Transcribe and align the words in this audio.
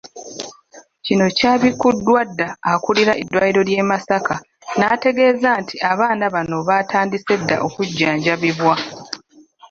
Kino 1.05 1.25
kyabikuddwa 1.37 2.21
akulira 2.71 3.13
eddwaliro 3.21 3.61
ly'e 3.67 3.83
Masaka 3.89 4.35
n'ategeeza 4.77 5.49
nti 5.61 5.75
abana 5.91 6.25
bano 6.35 6.57
baatandise 6.67 7.33
dda 7.41 7.55
okujjanjabibwa. 7.67 8.75